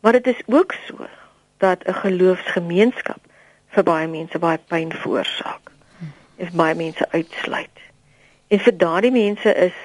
[0.00, 1.06] Maar dit is ook so
[1.58, 3.20] dat 'n geloofsgemeenskap
[3.68, 5.70] vir baie mense baie pyn veroorsaak.
[6.36, 7.76] Is baie mense uitsluit.
[8.48, 9.76] En vir daardie mense is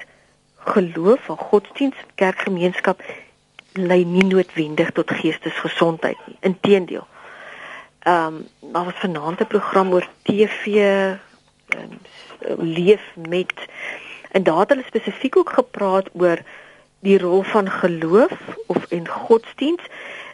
[0.56, 3.02] geloof en godsdienst kerkgemeenskap
[3.72, 6.36] lei nie noodwendig tot geestesgesondheid nie.
[6.40, 7.06] Inteendeel.
[7.98, 11.98] Ehm um, daar was vanaand 'n program oor TV um,
[12.58, 13.54] leef met.
[14.30, 16.38] En daar het hulle spesifiek ook gepraat oor
[17.00, 18.32] die rol van geloof
[18.66, 19.82] of en godsdiens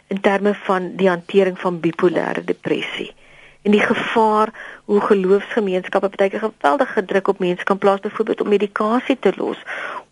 [0.07, 3.13] in terme van die hantering van bipolêre depressie.
[3.61, 4.53] En die gevaar
[4.85, 9.63] hoe geloofsgemeenskappe baie keer geweldige druk op mense kan plaas byvoorbeeld om medikasie te los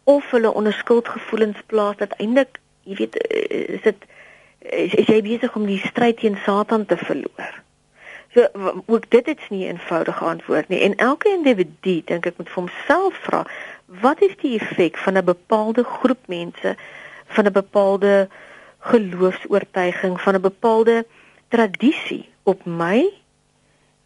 [0.04, 3.18] of hulle onder skuldgevoelens plaas dat eintlik jy weet
[3.78, 4.06] is dit
[4.60, 7.60] is, is jy besig om die stryd teen Satan te verloor
[8.34, 8.48] So
[8.86, 10.80] ook dit is nie 'n eenvoudige antwoord nie.
[10.80, 13.46] En elke individu dink ek moet vir homself vra
[13.86, 16.76] wat is die effek van 'n bepaalde groep mense
[17.26, 18.30] van 'n bepaalde
[18.80, 21.06] geloofs-oortuiging van 'n bepaalde
[21.48, 23.13] tradisie op my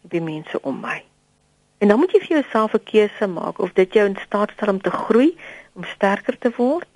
[0.02, 1.04] op die mense om my?
[1.78, 4.68] En dan moet jy vir jouself 'n keuse maak of dit jou in staat stel
[4.68, 5.38] om te groei
[5.72, 6.88] om sterker te word.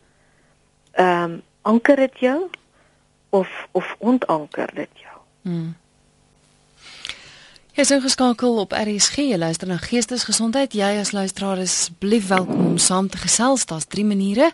[0.92, 2.48] Ehm um, anker dit jou
[3.28, 5.18] of of ontanker dit jou?
[5.42, 5.76] Hmm.
[7.80, 9.16] Is ingeskakel op RSG.
[9.30, 10.74] Jy luister na Geestesgesondheid.
[10.76, 13.64] Jy as luisteraar is asseblief welkom om saam te gesels.
[13.64, 14.52] Daar's drie maniere.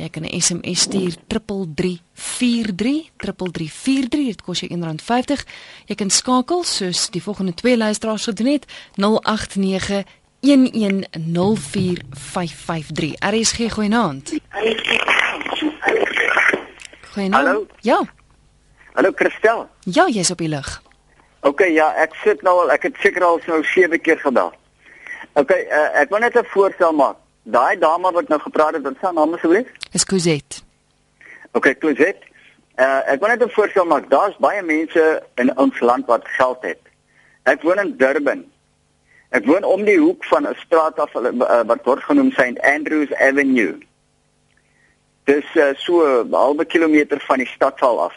[0.00, 4.26] Jy kan 'n SMS stuur 3343 3343.
[4.26, 5.44] Dit kos jou R1.50.
[5.86, 10.04] Jy kan skakel soos die volgende twee luisteraars gedoen het 089
[10.40, 13.14] 1104553.
[13.18, 14.32] RSG goeienaand.
[17.12, 17.46] Goeienaand.
[17.46, 17.66] Hallo?
[17.80, 18.02] Ja.
[18.92, 19.68] Hallo Christel.
[19.80, 20.82] Ja, jy's op die lug.
[21.42, 24.52] OK, ja, ek sit nou al, ek het seker al so 7 keer gebel.
[25.34, 27.16] OK, uh, ek wil net 'n voorstel maak.
[27.42, 29.66] Daai dame wat nou gepraat het, wat se naam asseblief?
[29.92, 30.62] Is Cosette.
[31.52, 32.22] OK, Cosette.
[32.78, 34.10] Uh, ek wil net 'n voorstel maak.
[34.10, 36.80] Daar's baie mense in ons land wat geld het.
[37.42, 38.44] Ek woon in Durban.
[39.30, 43.12] Ek woon om die hoek van 'n straat af uh, wat word genoem St Andrews
[43.14, 43.78] Avenue.
[45.24, 48.14] Dis uh, so 'n halwe kilometer van die stadsaal af.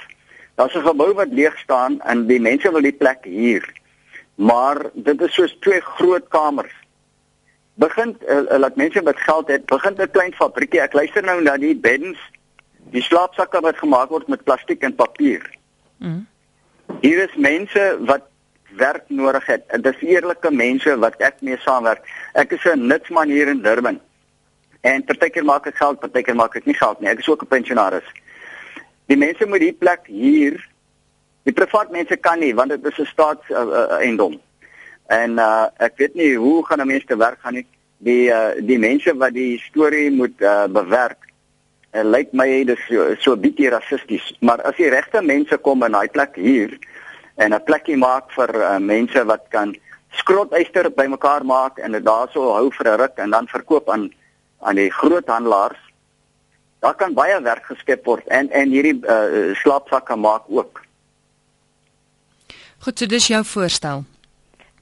[0.56, 3.74] Daar's 'n gebou wat leeg staan en die mense wil die plek huur.
[4.36, 6.74] Maar dit is soos twee groot kamers.
[7.74, 10.82] Begin uh, uh, laat mense met geld het, begin 'n klein fabriekie.
[10.82, 12.20] Ek luister nou na die beddens,
[12.92, 15.44] die slaapsakke wat gemaak word met plastiek en papier.
[15.98, 16.28] Mm.
[17.02, 18.22] Hier is mense wat
[18.78, 19.64] werk nodig het.
[19.82, 22.04] Dit is eerlike mense wat ek mee saamwerk.
[22.34, 24.00] Ek is 'n nutsman hier in Durban.
[24.82, 27.10] En partykeer maak ek geld, partykeer maak ek nie geld nie.
[27.10, 28.06] Ek is ook 'n pensionaris.
[29.06, 30.58] Die mense moet die plek hier.
[31.46, 34.34] Die privaat mense kan nie want dit is 'n staatseiendom.
[34.34, 34.46] Uh, uh,
[35.08, 37.68] en uh, ek weet nie hoe gaan 'n mens te werk gaan nie.
[37.98, 41.26] Die uh, die mense wat die storie moet uh, bewerk
[41.92, 45.92] en lyk my dis so, so bietjie rassisties, maar as die regte mense kom in
[45.96, 46.78] daai plek hier
[47.36, 49.76] en 'n plekkie maak vir uh, mense wat kan
[50.12, 54.12] skrotyster bymekaar maak en dit daarso hou vir 'n ruk en dan verkoop aan
[54.60, 55.85] aan die groothandelaars
[56.86, 60.82] daar kan baie werk geskep word en en hierdie uh, slaapsakke maak ook.
[62.86, 64.04] Goed, so dis jou voorstel.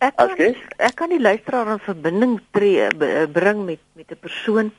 [0.03, 0.55] Ek kan, Askie?
[0.83, 4.71] ek kan die luisteraar in verbinding tree b- bring met met 'n persoon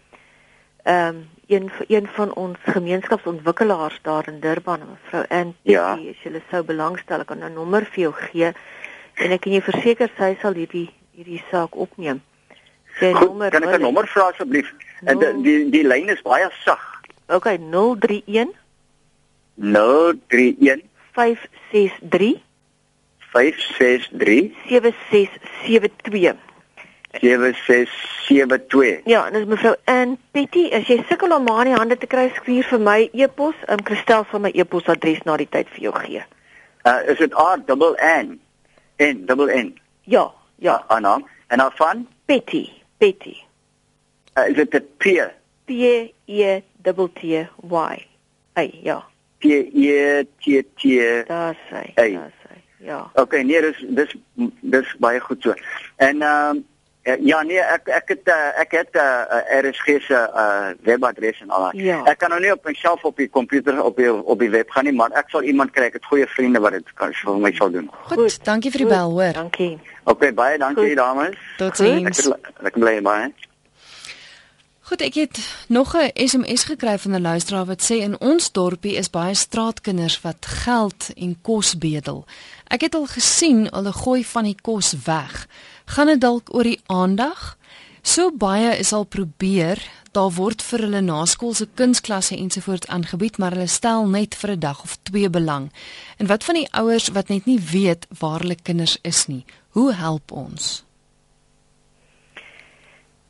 [0.84, 5.54] ehm um, een een van ons gemeenskapsontwikkelaars daar in Durban, mevrou Ann.
[5.62, 5.92] Ja.
[5.92, 8.52] As jy sou belangstel, ek kan 'n nommer vir jou gee
[9.14, 12.20] en ek kan jou verseker sy sal hierdie hierdie saak opneem.
[12.98, 14.72] Sy Goed, nommer kan ek 'n nommer vra asseblief?
[15.04, 16.93] En die, die die lyn is baie sag.
[17.28, 18.52] Okay, 031
[19.56, 20.82] 031
[21.14, 22.42] 563
[23.32, 26.37] 563 7672.
[27.20, 29.00] 7672.
[29.04, 30.68] Ja, en dis mevrou Ann Petty.
[30.74, 33.54] As jy sukkel om haar in die hande te kry, skuur vir my e-pos.
[33.70, 36.24] Um, Christel sal my e-posadres na die tyd vir jou gee.
[36.84, 38.38] Uh is dit R double N
[38.98, 39.72] N double N?
[40.10, 40.26] Ja,
[40.58, 41.20] ja, Anna.
[41.48, 43.37] En dan van Petty, Petty.
[44.38, 45.04] uh, is dit 'n P
[45.64, 45.70] P
[46.27, 47.22] E T T
[47.70, 48.07] Y.
[48.53, 49.05] Ai, ja,
[49.38, 50.83] P E T T.
[51.27, 51.90] daar sy.
[51.94, 52.12] Hey.
[52.12, 52.61] Daar sy.
[52.85, 53.11] Ja.
[53.14, 54.14] Okay, nee, dis dis
[54.61, 55.55] dis baie goed so.
[55.96, 56.62] En ehm uh,
[57.20, 61.50] ja nee, ek ek het uh, ek het 'n uh, RSG se uh, webadres en
[61.50, 61.85] al daai.
[61.85, 62.05] Ja.
[62.05, 64.85] Ek kan nou nie op myself op die komputer op die op die web gaan
[64.85, 65.85] nie, maar ek sal iemand kry.
[65.85, 67.90] Ek het goeie vriende wat dit kan vir my sal doen.
[67.92, 69.33] Goed, Goed, dankie vir die Goed, bel, hoor.
[69.33, 69.79] Dankie.
[70.05, 70.96] Okay, baie dankie Goed.
[70.96, 71.37] dames.
[71.57, 72.07] Tot Goed.
[72.07, 73.33] Ek ek bly baie.
[74.85, 78.94] Goed, ek het nog 'n SMS gekry van 'n luisteraar wat sê in ons dorpie
[78.94, 82.25] is baie straatkinders wat geld en kos bedel.
[82.64, 85.49] Ek het al gesien hulle gooi van die kos weg.
[85.85, 87.57] Gaan dit dalk oor die aandag?
[88.03, 93.66] So baie is al probeer, daar word vir hulle naskoolse kunsklasse ensovoorts aangebied, maar hulle
[93.66, 95.73] stel net vir 'n dag of twee belang.
[96.16, 99.44] En wat van die ouers wat net nie weet waar hulle kinders is nie?
[99.68, 100.84] Hoe help ons?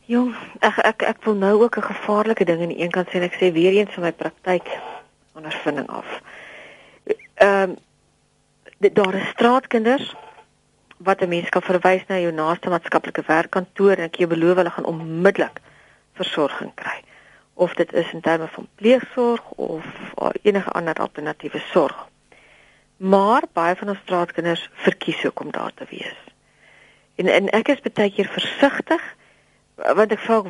[0.05, 3.17] Jong, ek ek ek wil nou ook 'n gevaarlike ding aan die een kant sê
[3.17, 4.69] en ek sê weer eens van my praktyk
[5.33, 6.21] ondervinding af.
[7.35, 10.15] Ehm um, daar is straatkinders
[10.99, 14.71] wat 'n mens kan verwys na jou naaste maatskaplike werkkantoor en ek jou beloof hulle
[14.71, 15.61] gaan onmiddellik
[16.13, 17.01] versorging kry.
[17.55, 19.85] Of dit is in terme van pleegsorg of
[20.43, 22.09] enige ander alternatiewe sorg.
[22.97, 26.17] Maar baie van ons straatkinders verkies ook om daar te wees.
[27.15, 29.15] En en ek is baie keer versigtig
[29.75, 30.43] want ek vra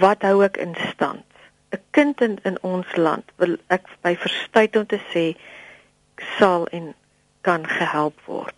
[0.00, 1.24] wat hou ek in stand?
[1.72, 5.24] 'n Kind in in ons land wil ek by verstuit om te sê
[6.38, 6.94] sal en
[7.40, 8.54] kan gehelp word.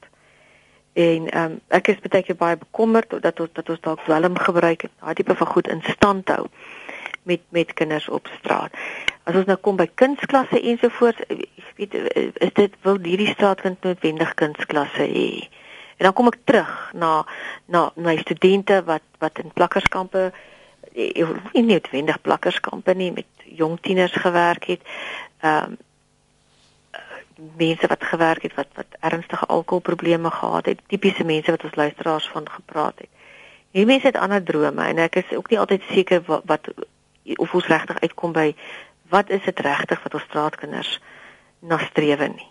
[0.92, 4.38] En ehm um, ek is baie keer baie bekommerd dat ons dat ons dalk dwelm
[4.38, 6.46] gebruik het, daai tipe van goed in stand hou
[7.22, 8.72] met met kinders op straat.
[9.24, 11.94] As ons nou kom by kunsklasse ensovoorts, ek weet
[12.46, 15.48] is dit wil hierdie straatkind noodwendig kunsklasse hê?
[16.00, 17.26] En dan kom ek terug na
[17.68, 20.30] na my studente wat wat in plakkerskampe
[20.94, 24.80] eh, nie noodwendig plakkerskampe nie met jong tieners gewerk het.
[25.44, 25.78] Ehm um,
[27.56, 32.28] mense wat gewerk het wat wat ernstige alkoholprobleme gehad het, tipiese mense wat ons luisteraars
[32.28, 33.08] van gepraat het.
[33.70, 36.68] Hierdie mense het ander drome en ek is ook nie altyd seker wat, wat
[37.36, 38.54] of ons regtig uitkom by
[39.12, 40.96] wat is dit regtig wat ons straatkinders
[41.60, 42.48] na strewe nie.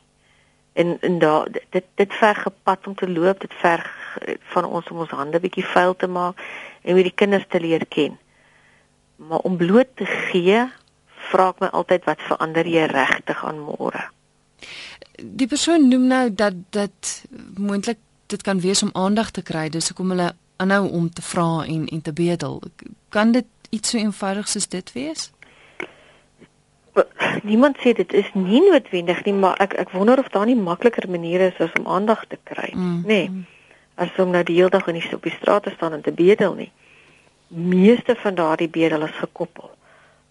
[0.79, 3.87] En en daar dit dit verg gepad om te loop, dit verg
[4.53, 6.41] van ons om ons hande bietjie vuil te maak
[6.81, 8.17] en hoe die kinders te leer ken.
[9.15, 10.63] Maar om bloot te gee,
[11.29, 14.05] vra ek my altyd wat verander jy regtig aan môre?
[15.19, 17.15] Die persoon noem nou dat dat
[17.57, 17.99] moontlik
[18.31, 21.87] dit kan wees om aandag te kry, dis hoekom hulle aanhou om te vra en
[21.87, 22.61] en te bedel.
[23.09, 25.29] Kan dit iets so eenvoudig soos dit wees?
[27.43, 31.09] Niemand sê dit is nie noodwendig nie, maar ek ek wonder of daar nie makliker
[31.09, 33.01] maniere is as om aandag te kry, mm.
[33.05, 33.21] nê?
[33.29, 33.45] Nee,
[33.99, 36.11] as om nou die hele dag in die op die straat te staan en te
[36.15, 36.71] bedel nie.
[37.47, 39.71] Meeste van daardie bedel is gekoppel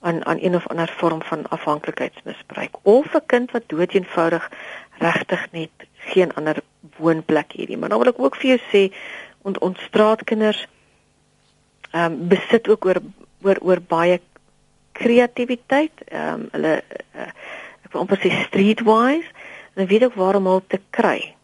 [0.01, 4.51] aan aan een of ander vorm van afhanklikheidsmisbruik of 'n kind wat dood eenvoudig
[4.99, 6.57] regtig net geen ander
[6.97, 7.77] woonplek het nie.
[7.77, 8.95] Maar dan wil ek ook vir jou sê
[9.43, 10.67] ons ons straatkinders
[11.91, 13.01] ehm um, besit ook oor
[13.43, 14.21] oor oor baie
[14.99, 16.05] kreatiwiteit.
[16.11, 16.75] Ehm um, hulle
[17.15, 17.31] uh,
[17.87, 19.29] ek wil amper sê streetwise
[19.79, 21.35] en weet ook waar om hulp te kry.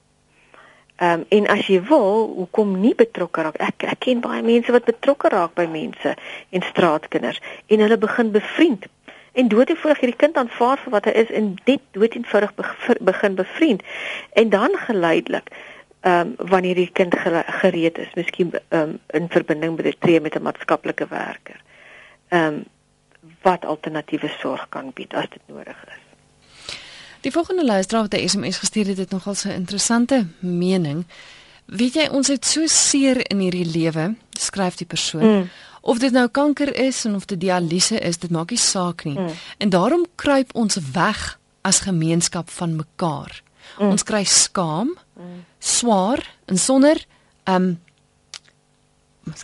[0.96, 3.56] Ehm um, en as jy wil, hoekom nie betrokke raak?
[3.58, 6.14] Ek ek ken baie mense wat betrokke raak by mense
[6.50, 8.86] en straatkinders en hulle begin bevriend.
[9.34, 12.52] En dood eenvoudig hierdie kind aanvaar vir wat hy is en net dood eenvoudig
[13.02, 13.82] begin bevriend.
[14.38, 15.50] En dan geleidelik
[16.04, 17.14] ehm um, wanneer die kind
[17.60, 21.58] gereed is, miskien ehm um, in verbinding met 'n tree met 'n maatskaplike werker.
[22.28, 22.64] Ehm um,
[23.42, 26.02] wat alternatiewe sorg kan bied as dit nodig is.
[27.24, 31.06] Die volgende luisteraar wat 'n SMS gestuur het, het nogal 'n interessante mening.
[31.64, 35.38] Weet jy, ons het so seer in hierdie lewe, skryf die persoon.
[35.38, 35.48] Mm.
[35.80, 39.18] Of dit nou kanker is en of dit dialyse is, dit maak nie saak nie.
[39.18, 39.28] Mm.
[39.58, 43.42] En daarom kruip ons weg as gemeenskap van mekaar.
[43.78, 43.88] Mm.
[43.88, 45.44] Ons kry skaam, mm.
[45.58, 47.06] swaar en sonder
[47.44, 47.82] ehm um,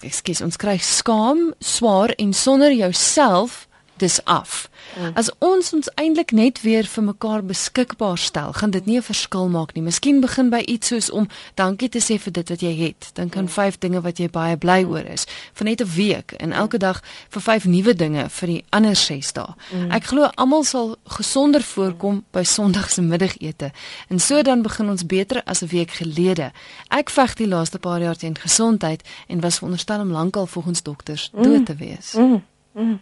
[0.03, 3.69] Ekskuus, ons kry skaam, swaar en sonder jouself
[4.01, 4.69] dis af.
[4.99, 5.13] Mm.
[5.15, 9.49] As ons ons eintlik net weer vir mekaar beskikbaar stel, gaan dit nie 'n verskil
[9.49, 9.83] maak nie.
[9.83, 13.11] Miskien begin by iets soos om dankie te sê vir dit wat jy het.
[13.15, 13.49] Dink aan mm.
[13.49, 15.27] vyf dinge wat jy baie bly oor is.
[15.53, 19.33] Vir net 'n week en elke dag vir vyf nuwe dinge vir die ander 6
[19.33, 19.55] dae.
[19.73, 19.91] Mm.
[19.91, 23.73] Ek glo almal sal gesonder voorkom by Sondag se middagete.
[24.09, 26.53] En so dan begin ons beter as 'n week gelede.
[26.89, 31.31] Ek veg die laaste paar jaar teen gesondheid en was veronderstel om lankal volgens dokters
[31.33, 32.13] dood te wees.
[32.13, 32.43] Mm.
[32.73, 33.01] Mm.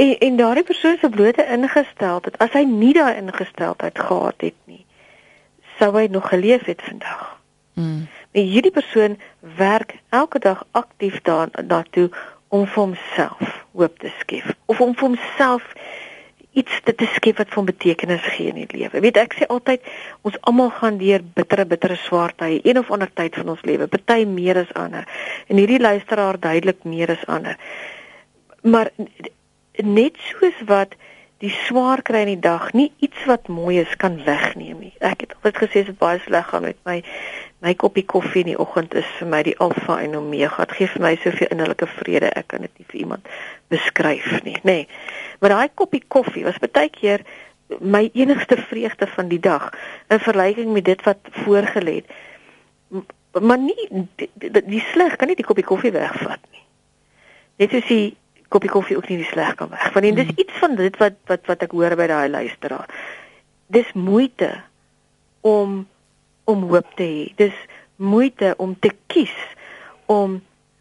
[0.00, 4.84] En en daardie persoon se blote ingesteldheid, as hy nie daai ingesteldheid gehad het nie,
[5.76, 7.26] sou hy nog geleef het vandag.
[7.74, 8.06] Mm.
[8.32, 9.18] Maar hierdie persoon
[9.56, 12.08] werk elke dag aktief daar daartoe
[12.48, 15.66] om vir homself hoop te skep of om vir homself
[16.50, 19.00] iets te, te skep wat van betekenis gee in die lewe.
[19.04, 19.84] Weet ek sê altyd
[20.26, 23.86] ons almal gaan deur bittere bittere swaar tye, een of ander tyd van ons lewe,
[23.86, 25.06] party meer as ander.
[25.46, 27.60] En hierdie luisteraar duidelik meer as ander.
[28.62, 28.90] Maar
[29.78, 30.96] net soos wat
[31.40, 34.92] die swaar kry in die dag nie iets wat mooi is kan wegneem nie.
[35.00, 37.00] Ek het altyd gesê dit baie sleg gaan met my
[37.60, 40.64] my koppie koffie in die oggend is vir my die alfa en omega.
[40.64, 42.30] Dit gee vir my soveel innerlike vrede.
[42.36, 43.28] Ek kan dit nie vir iemand
[43.72, 44.84] beskryf nie, nê.
[44.84, 44.86] Nee.
[45.40, 47.24] Maar daai koppie koffie was baie keer
[47.80, 49.70] my enigste vreugde van die dag
[50.08, 53.04] in vergelyking met dit wat voorgelê het.
[53.40, 56.64] Maar nie die, die, die sleg kan nie die koppie koffie wegvat nie.
[57.60, 58.16] Net soos die
[58.50, 59.92] koppie koffie ook nie die sleg kan weg.
[59.94, 60.42] Want dis hmm.
[60.42, 62.90] iets van dit wat wat wat ek hoor by daai luisteraar.
[63.70, 64.50] Dis moeite
[65.46, 65.86] om
[66.50, 67.24] om hoop te hê.
[67.38, 67.56] Dis
[67.96, 69.36] moeite om te kies
[70.10, 70.40] om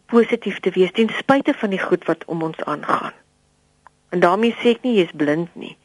[0.09, 3.13] positief te wees ten spyte van die goed wat om ons aangaan.
[4.09, 5.75] En daarmee sê ek nie jy's blind nie,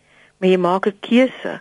[0.40, 1.60] maar jy maak 'n keuse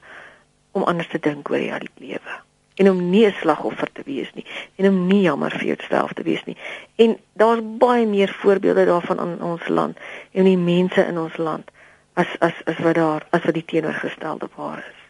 [0.71, 2.39] om anders te dink oor jou lewe
[2.75, 6.23] en om nie 'n slagoffer te wees nie en om nie jammer vir jouself te
[6.23, 6.57] wees nie.
[6.95, 9.97] En daar's baie meer voorbeelde daarvan in ons land
[10.31, 11.71] en die mense in ons land
[12.13, 15.01] as as as wat daar as wat die teenoorgestelde waar is.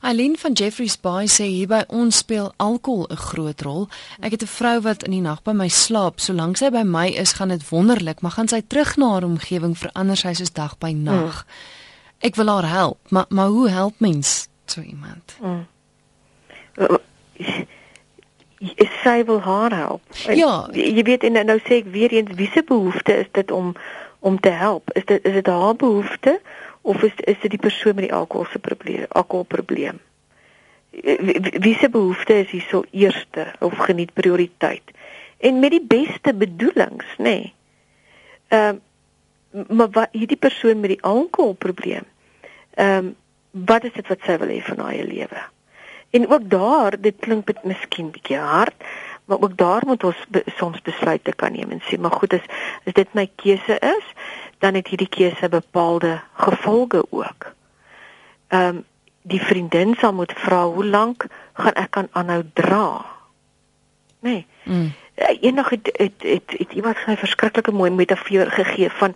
[0.00, 3.88] Eileen van Jeffreys Bay sê hier by ons speel alkohol 'n groot rol.
[4.20, 6.20] Ek het 'n vrou wat in die nag by my slaap.
[6.20, 9.78] Solank sy by my is, gaan dit wonderlik, maar gaan sy terug na haar omgewing
[9.78, 11.44] verander sy soos dag by nag.
[11.44, 11.52] Mm.
[12.18, 15.36] Ek wil haar help, maar maar hoe help mens so iemand?
[15.40, 15.66] Mm
[19.02, 20.02] sy wil haar help.
[20.26, 23.74] Ja, jy weet en nou sê ek weer eens wie se behoefte is dit om
[24.18, 24.90] om te help?
[24.98, 26.40] Is dit is dit haar behoefte
[26.82, 30.00] of is is dit die persoon met die alkohol se probleem, alkoholprobleem?
[31.62, 34.82] Wie se behoefte is hierso eerste of geniet prioriteit?
[35.38, 37.22] En met die beste bedoelings, nê.
[37.22, 37.54] Nee.
[38.48, 38.84] Ehm um,
[39.68, 42.04] maar wat hierdie persoon met die alkoholprobleem?
[42.74, 43.14] Ehm um,
[43.50, 45.46] wat is dit wat sy wil hê van haar lewe?
[46.10, 48.74] En ook daar, dit klink dit miskien bietjie hard,
[49.24, 52.46] maar ook daar moet ons be, soms besluite kan neem en sê, maar goed, as
[52.86, 54.06] as dit my keuse is,
[54.58, 57.52] dan het hierdie keuse bepaalde gevolge ook.
[58.48, 58.84] Ehm um,
[59.28, 63.04] die vriendin sal moet vra hoe lank gaan ek kan aanhou dra?
[64.24, 64.46] Nee.
[64.64, 64.92] Mm.
[65.40, 69.14] Eendag het het het, het iemand 'n verskriklike mooi metafoor gegee van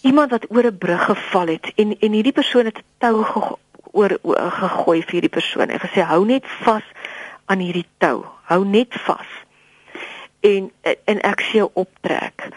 [0.00, 3.24] iemand wat oor 'n brug geval het en en hierdie persoon het 'n tou
[3.94, 6.86] oor, oor gegooi vir hierdie persoon en gesê hou net vas
[7.46, 8.24] aan hierdie tou.
[8.50, 9.30] Hou net vas.
[10.44, 12.48] En en ek sê optrek.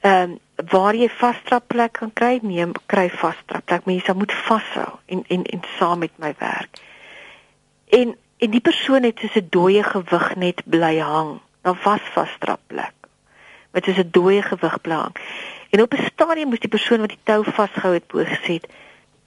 [0.00, 0.40] Ehm um,
[0.70, 4.90] waar jy vasstrap plek kan kry, neem kry vasstrap plek, maar jy sal moet vashou
[5.10, 6.78] en en en saam met my werk.
[7.90, 11.40] En en die persoon het soos 'n dooie gewig net bly hang.
[11.62, 12.94] Dan vas vasstrap plek.
[13.72, 15.16] Met soos 'n dooie gewig bly hang.
[15.70, 18.60] En op 'n stadium moes die persoon wat die tou vasgehou het bo gesê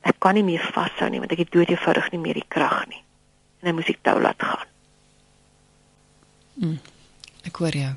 [0.08, 2.88] ek kan nie meer vashou nie want ek het dood eenvoudig nie meer die krag
[2.88, 3.04] nie.
[3.62, 4.68] En hy moes die tou laat gaan.
[6.58, 6.78] Mm,
[7.50, 7.94] ek hoor jou.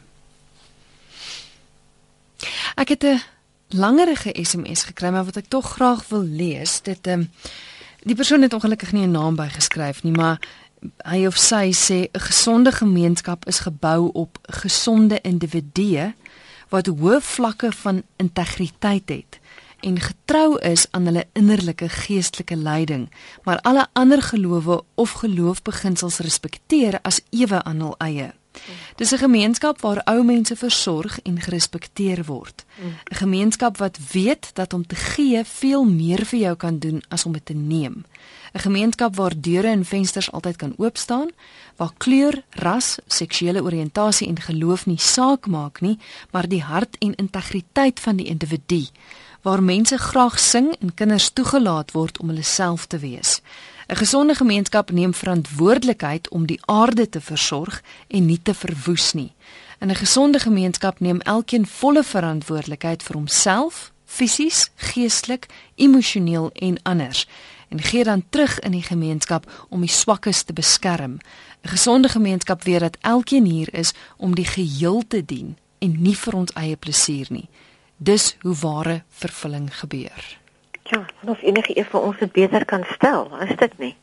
[2.76, 3.20] Ek het 'n
[3.68, 6.80] langerige SMS gekry maar wat ek tog graag wil lees.
[6.82, 7.30] Dit ehm um,
[8.02, 10.38] die persoon het ongelukkig nie 'n naam bygeskryf nie, maar
[11.04, 16.14] hy of sy sê 'n gesonde gemeenskap is gebou op gesonde individue
[16.68, 19.39] wat hoë vlakke van integriteit het
[19.80, 23.08] en getrou is aan hulle innerlike geestelike leiding,
[23.44, 28.32] maar alle ander gelowe of geloofbeginsels respekteer as ewe aan hul eie.
[28.96, 32.64] Dis 'n gemeenskap waar ou mense versorg en gerespekteer word.
[33.10, 37.24] 'n Gemeenskap wat weet dat om te gee veel meer vir jou kan doen as
[37.24, 38.04] om dit te neem.
[38.52, 41.28] 'n Gemeenskap waar deure en vensters altyd kan oop staan,
[41.76, 45.98] waar kleur, ras, seksuele oriëntasie en geloof nie saak maak nie,
[46.30, 48.86] maar die hart en integriteit van die individu,
[49.42, 53.40] waar mense graag sing en kinders toegelaat word om hulle self te wees.
[53.88, 59.32] 'n Gesonde gemeenskap neem verantwoordelikheid om die aarde te versorg en nie te verwoes nie.
[59.78, 67.26] In 'n gesonde gemeenskap neem elkeen volle verantwoordelikheid vir homself, fisies, geestelik, emosioneel en anders
[67.68, 71.18] en gee dan terug in die gemeenskap om die swakkes te beskerm.
[71.62, 76.16] 'n Gesonde gemeenskap weet dat elkeen hier is om die geheel te dien en nie
[76.16, 77.48] vir ons eie plesier nie.
[78.02, 80.38] Dis hoe ware vervulling gebeur.
[80.82, 83.96] Ja, of enige een van ons dit beter kan stel, is dit nie?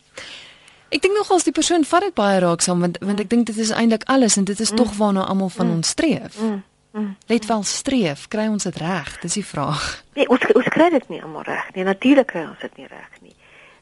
[0.94, 3.74] Ek dink nogals die persoon vat dit baie raaksaam want want ek dink dit is
[3.76, 4.78] eintlik alles en dit is mm.
[4.78, 5.80] tog waarna almal van mm.
[5.80, 6.38] ons streef.
[6.42, 6.62] Mm.
[6.92, 7.10] Mm.
[7.28, 9.10] Let wel streef, kry ons dit reg?
[9.26, 9.84] Dis die vraag.
[10.14, 11.84] Nee, ons ons kry dit nie almal reg nie.
[11.90, 13.36] Natuurlik kry ons dit nie reg nie.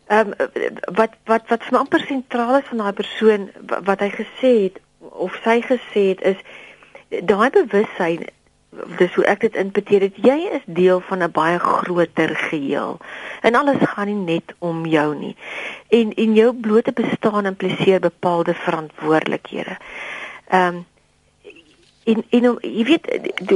[0.08, 0.50] Ehm um,
[0.98, 3.50] wat wat wat vir my amper sentraal is van daai persoon
[3.92, 4.82] wat hy gesê het
[5.28, 6.42] of sy gesê het is
[7.30, 8.26] daai bewussyn
[8.98, 12.98] dis hoe ek dit interpreteer het jy is deel van 'n baie groter geheel.
[13.42, 15.36] En alles gaan nie net om jou nie.
[15.90, 19.78] En en jou blote bestaan impliseer bepaalde verantwoordelikhede.
[20.48, 20.86] Ehm um,
[22.06, 23.06] en en jy weet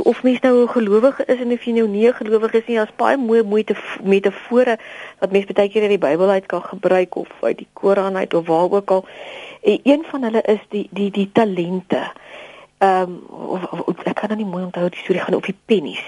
[0.03, 2.75] of mens nou 'n gelowige is en of jy nou nie 'n gelowige is nie
[2.75, 4.77] daar's baie mooi moeite metafore
[5.19, 8.33] wat mense baie keer uit die Bybel uit kan gebruik of uit die Koran uit
[8.33, 9.05] of waar ook al.
[9.61, 11.95] En een van hulle is die die die talente.
[11.95, 12.28] ehm
[12.79, 13.15] um,
[14.03, 16.03] ek kan nou nie mooi onthou die storie gaan op die pennies.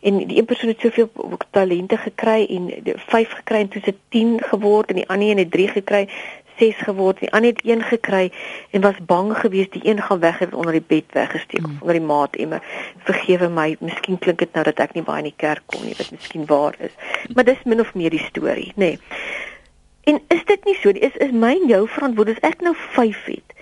[0.00, 1.10] En die een persoon het soveel
[1.50, 5.50] talente gekry en 5 gekry en toe se 10 geword en die ander een het
[5.50, 6.08] 3 gekry,
[6.58, 7.20] 6 geword.
[7.20, 8.32] Die ander het 1 gekry
[8.70, 11.78] en was bang geweest die een gaan weg het onder die bed weggesteek mm.
[11.80, 12.62] onder die maat emmer.
[13.08, 15.94] Vergewe my, miskien klink dit nou dat ek nie baie in die kerk kom nie,
[15.98, 16.94] wat miskien waar is.
[17.34, 18.96] Maar dis min of meer die storie, nê.
[18.96, 18.98] Nee.
[20.06, 20.88] En is dit nie so?
[20.88, 23.55] Is is my en jou verantwoordelik as ek nou 5 het?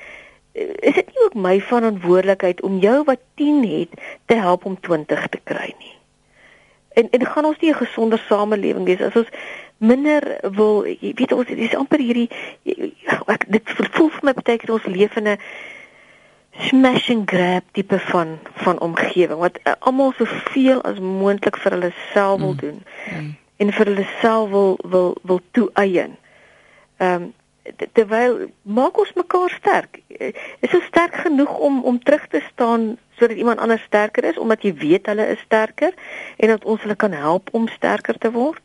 [0.55, 4.01] Is dit nie ook my verantwoordelikheid om jou wat 10 het
[4.31, 5.95] te help om 20 te kry nie.
[6.95, 9.31] En en gaan ons nie 'n gesonder samelewing wees as ons
[9.77, 12.31] minder wil jy weet ons dis amper hierdie
[13.27, 15.39] ek dit voel vir my beteken ons leef in 'n
[16.69, 21.93] smash and grab tipe van van omgewing wat uh, almal soveel as moontlik vir hulle
[22.13, 22.61] self wil mm.
[22.61, 23.37] doen mm.
[23.57, 26.15] en vir hulle self wil wil wil toeëien.
[26.97, 27.33] Ehm um,
[27.93, 30.03] terwyl maak ons mekaar sterk.
[30.61, 34.63] Is ons sterk genoeg om om terug te staan sodat iemand anders sterker is omdat
[34.63, 35.95] jy weet hulle is sterker
[36.37, 38.61] en dat ons hulle kan help om sterker te word?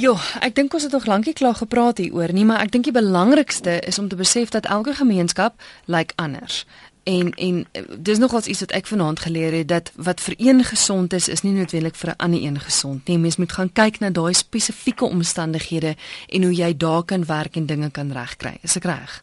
[0.00, 2.94] Jo, ek dink ons het nog lankie klaar gepraat hieroor nie, maar ek dink die
[2.96, 6.64] belangrikste is om te besef dat elke gemeenskap lyk like anders.
[7.04, 7.66] En en
[7.98, 11.42] dis nogals iets wat ek vanaand geleer het dat wat vir een gesond is, is
[11.42, 13.18] nie noodwendig vir 'n ander een gesond nie.
[13.18, 15.96] Mens moet gaan kyk na daai spesifieke omstandighede
[16.28, 18.58] en hoe jy daar kan werk en dinge kan regkry.
[18.62, 19.22] Is ek reg?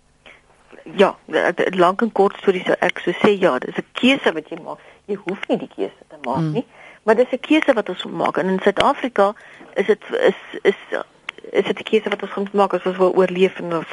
[0.95, 1.17] Ja,
[1.71, 4.80] lank en kort storie sou ek so sê ja, dis 'n keuse wat jy maak.
[5.05, 6.51] Jy hoef nie die keuse te maak mm.
[6.51, 6.65] nie,
[7.03, 8.38] maar dis 'n keuse wat ons moet maak.
[8.38, 9.34] En in Suid-Afrika
[9.73, 10.77] is dit is is
[11.51, 13.88] is dit 'n keuse wat ons moet maak as ons wil oorleef en of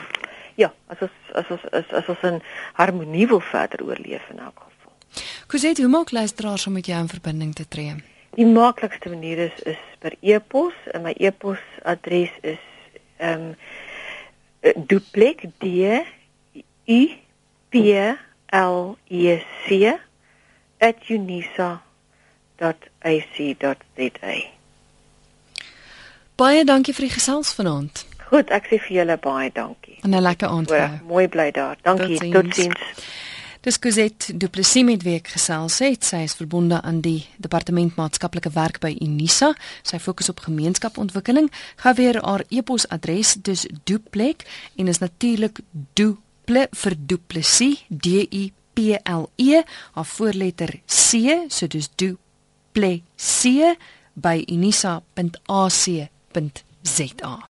[0.56, 2.40] ja, as ons as ons as, as ons in
[2.80, 4.92] harmonie wil verder oorleef in elk geval.
[5.52, 7.94] Kusê hoe maak luisteraars om met jou in verbinding te tree?
[8.36, 12.64] Die maklikste manier is is per e-pos en my e-posadres is
[13.16, 13.54] ehm um,
[14.90, 15.66] duplek d
[16.86, 17.00] u
[17.70, 17.74] p
[18.52, 19.98] l e c
[21.08, 21.80] @unisa.ac.za.
[26.36, 28.04] Baie dankie vir die gesels vanaand.
[28.30, 29.98] Goed, ek sê vir julle baie dankie.
[30.02, 30.90] En 'n lekker aand vir jou.
[31.06, 31.76] Mooi bly daar.
[31.82, 32.18] Dankie.
[32.18, 32.34] Totsiens.
[32.34, 32.80] Totsiens.
[33.66, 36.04] Dis Cosette Du Plessis met wie ek gesels het.
[36.04, 39.54] Sy is verbonde aan die Departement Maatskaplike Werk by Unisa.
[39.82, 41.50] Sy fokus op gemeenskapontwikkeling.
[41.82, 44.46] Gou weer haar e-posadres, dis duplek
[44.78, 45.58] en is natuurlik
[45.98, 49.62] duple vir Du Plessis, D U P L E,
[49.92, 53.76] haar voorletter C, so dis duplessis
[54.14, 55.04] by unisa.ac.za.